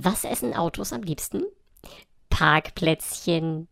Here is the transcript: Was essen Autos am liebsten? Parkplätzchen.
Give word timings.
Was 0.00 0.24
essen 0.24 0.54
Autos 0.54 0.92
am 0.92 1.02
liebsten? 1.02 1.44
Parkplätzchen. 2.30 3.68